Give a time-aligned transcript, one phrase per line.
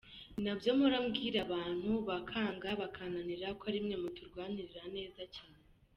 [0.35, 5.59] Ninabyo mpora mbwira abantu bakanga bakananira ko arimwe muturwanirira neza cyane.